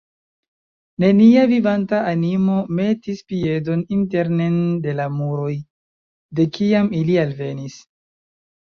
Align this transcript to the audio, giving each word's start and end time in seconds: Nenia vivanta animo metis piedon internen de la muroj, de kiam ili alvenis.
Nenia 1.03 1.43
vivanta 1.51 1.99
animo 2.13 2.57
metis 2.79 3.21
piedon 3.33 3.85
internen 3.99 4.59
de 4.89 4.97
la 5.03 5.09
muroj, 5.21 5.55
de 6.41 6.51
kiam 6.59 6.95
ili 7.05 7.25
alvenis. 7.29 7.83